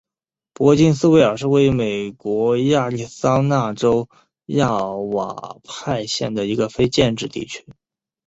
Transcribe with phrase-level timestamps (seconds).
[0.55, 4.09] 珀金斯维尔是位于美国亚利桑那州
[4.47, 7.67] 亚瓦派县的一个非建制地区。